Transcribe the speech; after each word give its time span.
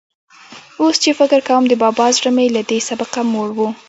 اوس 0.81 0.95
چې 1.03 1.09
فکر 1.19 1.39
کوم، 1.47 1.63
د 1.67 1.73
بابا 1.83 2.05
زړه 2.17 2.31
مې 2.35 2.45
له 2.55 2.61
دې 2.69 2.79
سبقه 2.89 3.19
موړ 3.33 3.49
و. 3.57 3.59